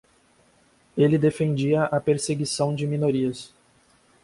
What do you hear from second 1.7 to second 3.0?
a perseguição de